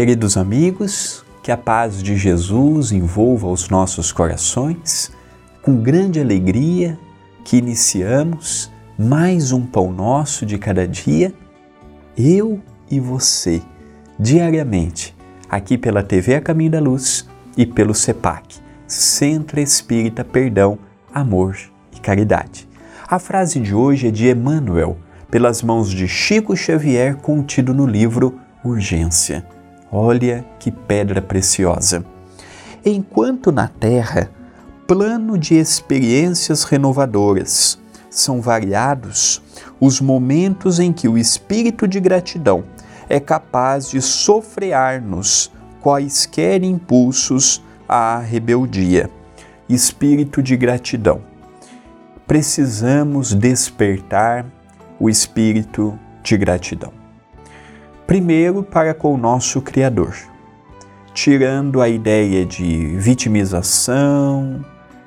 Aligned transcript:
Queridos 0.00 0.38
amigos, 0.38 1.22
que 1.42 1.52
a 1.52 1.58
paz 1.58 2.02
de 2.02 2.16
Jesus 2.16 2.90
envolva 2.90 3.48
os 3.48 3.68
nossos 3.68 4.10
corações, 4.10 5.12
com 5.60 5.76
grande 5.76 6.18
alegria 6.18 6.98
que 7.44 7.58
iniciamos 7.58 8.72
mais 8.98 9.52
um 9.52 9.66
pão 9.66 9.92
nosso 9.92 10.46
de 10.46 10.56
cada 10.56 10.88
dia, 10.88 11.34
eu 12.16 12.62
e 12.90 12.98
você, 12.98 13.60
diariamente, 14.18 15.14
aqui 15.50 15.76
pela 15.76 16.02
TV 16.02 16.36
A 16.36 16.40
Caminho 16.40 16.70
da 16.70 16.80
Luz 16.80 17.28
e 17.54 17.66
pelo 17.66 17.94
CEPAC, 17.94 18.56
Centro 18.86 19.60
Espírita 19.60 20.24
Perdão, 20.24 20.78
Amor 21.12 21.58
e 21.94 22.00
Caridade. 22.00 22.66
A 23.06 23.18
frase 23.18 23.60
de 23.60 23.74
hoje 23.74 24.08
é 24.08 24.10
de 24.10 24.30
Emmanuel, 24.30 24.96
pelas 25.30 25.62
mãos 25.62 25.90
de 25.90 26.08
Chico 26.08 26.56
Xavier, 26.56 27.16
contido 27.16 27.74
no 27.74 27.84
livro 27.84 28.40
Urgência. 28.64 29.44
Olha 29.92 30.44
que 30.58 30.70
pedra 30.70 31.20
preciosa. 31.20 32.04
Enquanto 32.84 33.50
na 33.50 33.66
Terra, 33.66 34.30
plano 34.86 35.36
de 35.36 35.54
experiências 35.54 36.64
renovadoras, 36.64 37.78
são 38.08 38.40
variados 38.40 39.42
os 39.80 40.00
momentos 40.00 40.78
em 40.78 40.92
que 40.92 41.08
o 41.08 41.18
espírito 41.18 41.88
de 41.88 42.00
gratidão 42.00 42.64
é 43.08 43.18
capaz 43.18 43.90
de 43.90 44.00
sofrear-nos 44.00 45.50
quaisquer 45.80 46.62
impulsos 46.62 47.62
à 47.88 48.18
rebeldia. 48.18 49.10
Espírito 49.68 50.42
de 50.42 50.56
gratidão. 50.56 51.20
Precisamos 52.26 53.34
despertar 53.34 54.46
o 54.98 55.08
espírito 55.10 55.98
de 56.22 56.36
gratidão. 56.36 56.99
Primeiro, 58.10 58.64
para 58.64 58.92
com 58.92 59.14
o 59.14 59.16
nosso 59.16 59.62
Criador, 59.62 60.16
tirando 61.14 61.80
a 61.80 61.88
ideia 61.88 62.44
de 62.44 62.96
vitimização, 62.96 64.64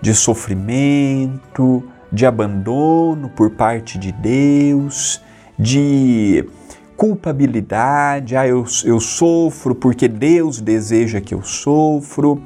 de 0.00 0.14
sofrimento, 0.14 1.82
de 2.12 2.24
abandono 2.24 3.28
por 3.30 3.50
parte 3.50 3.98
de 3.98 4.12
Deus, 4.12 5.20
de 5.58 6.48
culpabilidade, 6.96 8.36
ah, 8.36 8.46
eu, 8.46 8.64
eu 8.84 9.00
sofro 9.00 9.74
porque 9.74 10.06
Deus 10.06 10.60
deseja 10.60 11.20
que 11.20 11.34
eu 11.34 11.42
sofro, 11.42 12.40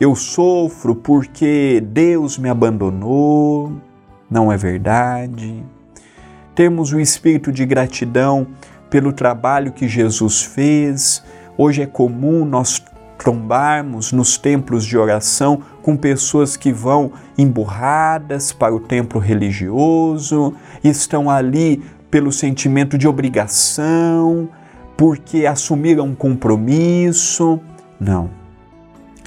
eu 0.00 0.16
sofro 0.16 0.96
porque 0.96 1.80
Deus 1.80 2.38
me 2.38 2.48
abandonou, 2.48 3.72
não 4.28 4.50
é 4.50 4.56
verdade. 4.56 5.64
Temos 6.56 6.92
o 6.92 6.98
espírito 6.98 7.52
de 7.52 7.64
gratidão 7.64 8.48
pelo 8.92 9.10
trabalho 9.10 9.72
que 9.72 9.88
Jesus 9.88 10.42
fez. 10.42 11.24
Hoje 11.56 11.80
é 11.80 11.86
comum 11.86 12.44
nós 12.44 12.84
trombarmos 13.16 14.12
nos 14.12 14.36
templos 14.36 14.84
de 14.84 14.98
oração 14.98 15.62
com 15.80 15.96
pessoas 15.96 16.58
que 16.58 16.70
vão 16.70 17.10
emburradas 17.38 18.52
para 18.52 18.74
o 18.74 18.80
templo 18.80 19.18
religioso, 19.18 20.52
estão 20.84 21.30
ali 21.30 21.82
pelo 22.10 22.30
sentimento 22.30 22.98
de 22.98 23.08
obrigação, 23.08 24.50
porque 24.94 25.46
assumiram 25.46 26.08
um 26.08 26.14
compromisso. 26.14 27.58
Não. 27.98 28.28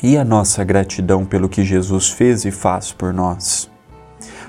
E 0.03 0.16
a 0.16 0.23
nossa 0.23 0.63
gratidão 0.63 1.25
pelo 1.25 1.50
que 1.50 1.63
Jesus 1.63 2.12
fez 2.12 2.45
e 2.45 2.51
faz 2.51 2.91
por 2.91 3.12
nós? 3.12 3.72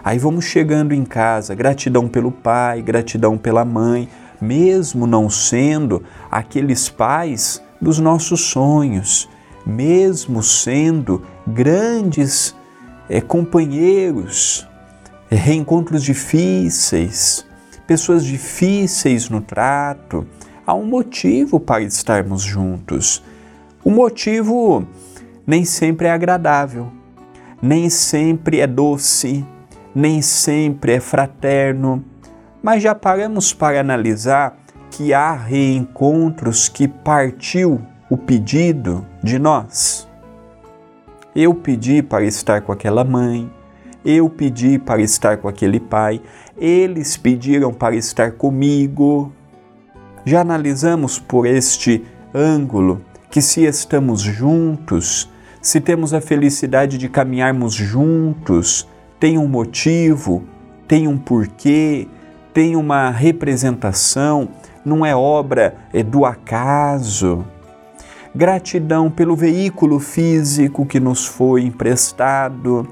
Aí 0.05 0.19
vamos 0.19 0.45
chegando 0.45 0.93
em 0.93 1.05
casa, 1.05 1.55
gratidão 1.55 2.07
pelo 2.07 2.31
pai, 2.31 2.83
gratidão 2.83 3.39
pela 3.39 3.65
mãe, 3.65 4.09
mesmo 4.41 5.07
não 5.07 5.29
sendo 5.31 6.03
aqueles 6.31 6.89
pais 6.89 7.63
dos 7.81 7.99
nossos 7.99 8.41
sonhos, 8.41 9.29
mesmo 9.65 10.43
sendo 10.43 11.23
grandes 11.47 12.55
é, 13.09 13.21
companheiros, 13.21 14.67
é, 15.31 15.37
reencontros 15.37 16.03
difíceis, 16.03 17.47
pessoas 17.87 18.25
difíceis 18.25 19.29
no 19.29 19.41
trato, 19.41 20.27
há 20.67 20.75
um 20.75 20.87
motivo 20.87 21.61
para 21.61 21.83
estarmos 21.83 22.43
juntos. 22.43 23.23
O 23.85 23.91
motivo 23.91 24.87
nem 25.47 25.65
sempre 25.65 26.09
é 26.09 26.11
agradável, 26.11 26.91
nem 27.63 27.89
sempre 27.89 28.61
é 28.61 28.67
doce, 28.67 29.45
nem 29.95 30.21
sempre 30.21 30.93
é 30.93 31.01
fraterno 31.01 32.05
mas 32.67 32.83
já 32.83 32.97
paramos 32.97 33.53
para 33.53 33.79
analisar 33.79 34.59
que 34.91 35.15
há 35.15 35.33
reencontros 35.33 36.69
que 36.69 36.89
partiu 36.89 37.81
o 38.11 38.17
pedido 38.17 39.07
de 39.23 39.39
nós. 39.39 40.09
Eu 41.33 41.55
pedi 41.55 42.03
para 42.03 42.25
estar 42.25 42.63
com 42.63 42.73
aquela 42.73 43.05
mãe, 43.05 43.49
eu 44.05 44.29
pedi 44.29 44.81
para 44.81 45.01
estar 45.01 45.37
com 45.37 45.47
aquele 45.47 45.79
pai, 45.79 46.21
eles 46.59 47.17
pediram 47.17 47.73
para 47.73 47.95
estar 47.95 48.33
comigo. 48.33 49.33
Já 50.25 50.41
analisamos 50.41 51.21
por 51.21 51.47
este 51.47 52.05
ângulo 52.35 53.01
que 53.31 53.41
se 53.41 53.63
estamos 53.63 54.23
juntos, 54.23 55.31
se 55.63 55.81
temos 55.81 56.13
a 56.13 56.21
felicidade 56.21 56.99
de 56.99 57.09
caminharmos 57.09 57.75
juntos, 57.75 58.89
tem 59.21 59.39
um 59.39 59.47
motivo, 59.47 60.43
tem 60.89 61.07
um 61.07 61.17
porquê, 61.17 62.09
tem 62.57 62.75
uma 62.75 63.11
representação, 63.11 64.49
não 64.83 65.05
é 65.05 65.15
obra 65.15 65.75
é 65.93 66.03
do 66.03 66.25
acaso. 66.25 67.45
Gratidão 68.35 69.11
pelo 69.11 69.37
veículo 69.37 70.01
físico 70.01 70.87
que 70.87 70.99
nos 70.99 71.27
foi 71.27 71.65
emprestado. 71.65 72.89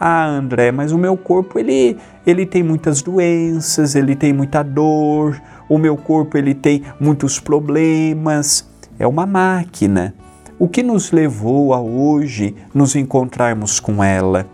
Ah, 0.00 0.24
André, 0.24 0.72
mas 0.72 0.92
o 0.92 0.98
meu 0.98 1.14
corpo 1.14 1.58
ele, 1.58 1.98
ele 2.26 2.46
tem 2.46 2.62
muitas 2.62 3.02
doenças, 3.02 3.94
ele 3.94 4.16
tem 4.16 4.32
muita 4.32 4.62
dor, 4.62 5.38
o 5.68 5.76
meu 5.76 5.94
corpo 5.94 6.38
ele 6.38 6.54
tem 6.54 6.82
muitos 6.98 7.38
problemas. 7.38 8.66
É 8.98 9.06
uma 9.06 9.26
máquina. 9.26 10.14
O 10.58 10.66
que 10.66 10.82
nos 10.82 11.12
levou 11.12 11.74
a 11.74 11.82
hoje 11.82 12.56
nos 12.72 12.96
encontrarmos 12.96 13.78
com 13.78 14.02
ela? 14.02 14.46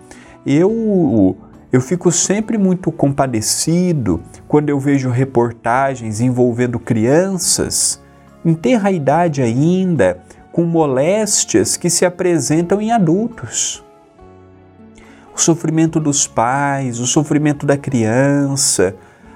Eu 0.45 1.37
eu 1.71 1.81
fico 1.81 2.11
sempre 2.11 2.57
muito 2.57 2.91
compadecido 2.91 4.23
quando 4.47 4.71
eu 4.71 4.81
vejo 4.81 5.11
reportagens 5.11 6.21
envolvendo 6.21 6.79
crianças 6.79 8.03
em 8.45 8.55
terra 8.55 8.91
idade 8.91 9.43
ainda, 9.43 10.21
com 10.51 10.65
moléstias 10.65 11.77
que 11.77 11.91
se 11.91 12.07
apresentam 12.07 12.81
em 12.81 12.91
adultos. 12.91 13.85
O 15.35 15.39
sofrimento 15.39 16.01
dos 16.01 16.27
pais, 16.27 16.99
o 16.99 17.07
sofrimento 17.07 17.67
da 17.67 17.77
criança, 17.77 18.95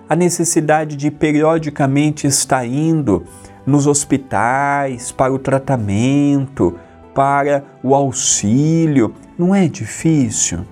a 0.08 0.16
necessidade 0.16 0.96
de 0.96 1.10
periodicamente 1.10 2.26
estar 2.26 2.64
indo 2.66 3.24
nos 3.66 3.86
hospitais 3.86 5.12
para 5.12 5.32
o 5.32 5.38
tratamento, 5.38 6.78
para 7.14 7.62
o 7.82 7.94
auxílio, 7.94 9.14
não 9.38 9.54
é 9.54 9.68
difícil? 9.68 10.64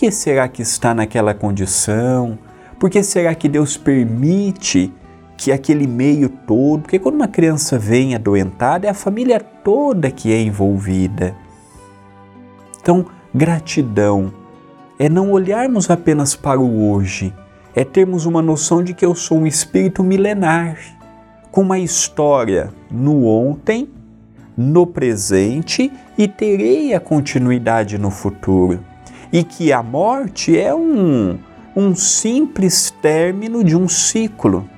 Que 0.00 0.10
será 0.10 0.48
que 0.48 0.62
está 0.62 0.94
naquela 0.94 1.34
condição? 1.34 2.38
Por 2.78 2.88
que 2.88 3.02
será 3.02 3.34
que 3.34 3.46
Deus 3.46 3.76
permite 3.76 4.90
que 5.36 5.52
aquele 5.52 5.86
meio 5.86 6.30
todo, 6.30 6.80
porque 6.80 6.98
quando 6.98 7.16
uma 7.16 7.28
criança 7.28 7.78
vem 7.78 8.14
adoentada, 8.14 8.86
é 8.86 8.90
a 8.90 8.94
família 8.94 9.38
toda 9.38 10.10
que 10.10 10.32
é 10.32 10.40
envolvida. 10.40 11.36
Então, 12.80 13.04
gratidão 13.34 14.32
é 14.98 15.06
não 15.06 15.32
olharmos 15.32 15.90
apenas 15.90 16.34
para 16.34 16.58
o 16.58 16.90
hoje, 16.90 17.34
é 17.76 17.84
termos 17.84 18.24
uma 18.24 18.40
noção 18.40 18.82
de 18.82 18.94
que 18.94 19.04
eu 19.04 19.14
sou 19.14 19.40
um 19.40 19.46
espírito 19.46 20.02
milenar, 20.02 20.78
com 21.50 21.60
uma 21.60 21.78
história 21.78 22.72
no 22.90 23.26
ontem, 23.26 23.86
no 24.56 24.86
presente 24.86 25.92
e 26.16 26.26
terei 26.26 26.94
a 26.94 27.00
continuidade 27.00 27.98
no 27.98 28.10
futuro 28.10 28.88
e 29.32 29.44
que 29.44 29.72
a 29.72 29.82
morte 29.82 30.58
é 30.58 30.74
um, 30.74 31.38
um 31.74 31.94
simples 31.94 32.90
término 33.02 33.62
de 33.62 33.76
um 33.76 33.88
ciclo 33.88 34.68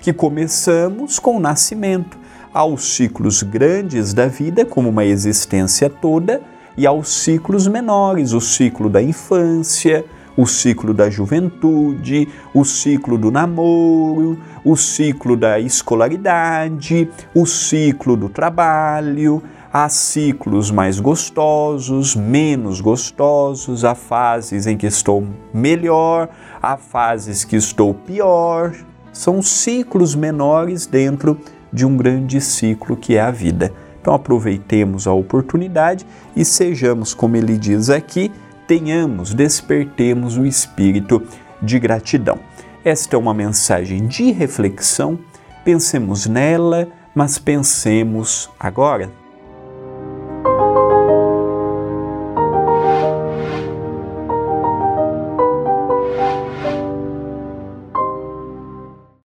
que 0.00 0.12
começamos 0.12 1.18
com 1.18 1.36
o 1.36 1.40
nascimento, 1.40 2.18
aos 2.52 2.96
ciclos 2.96 3.42
grandes 3.42 4.14
da 4.14 4.26
vida, 4.26 4.64
como 4.64 4.88
uma 4.88 5.04
existência 5.04 5.90
toda, 5.90 6.40
e 6.76 6.86
aos 6.86 7.08
ciclos 7.08 7.66
menores, 7.66 8.32
o 8.32 8.40
ciclo 8.40 8.88
da 8.88 9.02
infância, 9.02 10.04
o 10.36 10.46
ciclo 10.46 10.94
da 10.94 11.10
juventude, 11.10 12.28
o 12.54 12.64
ciclo 12.64 13.18
do 13.18 13.28
namoro, 13.28 14.38
o 14.64 14.76
ciclo 14.76 15.36
da 15.36 15.58
escolaridade, 15.58 17.10
o 17.34 17.44
ciclo 17.44 18.16
do 18.16 18.28
trabalho, 18.28 19.42
Há 19.70 19.90
ciclos 19.90 20.70
mais 20.70 20.98
gostosos, 20.98 22.16
menos 22.16 22.80
gostosos, 22.80 23.84
há 23.84 23.94
fases 23.94 24.66
em 24.66 24.78
que 24.78 24.86
estou 24.86 25.26
melhor, 25.52 26.30
há 26.62 26.78
fases 26.78 27.44
que 27.44 27.54
estou 27.54 27.92
pior. 27.92 28.74
São 29.12 29.42
ciclos 29.42 30.14
menores 30.14 30.86
dentro 30.86 31.38
de 31.70 31.84
um 31.84 31.98
grande 31.98 32.40
ciclo 32.40 32.96
que 32.96 33.16
é 33.16 33.20
a 33.20 33.30
vida. 33.30 33.70
Então 34.00 34.14
aproveitemos 34.14 35.06
a 35.06 35.12
oportunidade 35.12 36.06
e 36.34 36.46
sejamos, 36.46 37.12
como 37.12 37.36
ele 37.36 37.58
diz 37.58 37.90
aqui, 37.90 38.32
tenhamos, 38.66 39.34
despertemos 39.34 40.38
o 40.38 40.46
espírito 40.46 41.22
de 41.60 41.78
gratidão. 41.78 42.38
Esta 42.82 43.16
é 43.16 43.18
uma 43.18 43.34
mensagem 43.34 44.06
de 44.06 44.30
reflexão, 44.30 45.18
pensemos 45.62 46.26
nela, 46.26 46.88
mas 47.14 47.38
pensemos 47.38 48.48
agora 48.58 49.10